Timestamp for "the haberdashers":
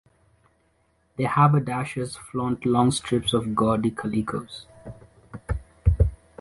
1.17-2.15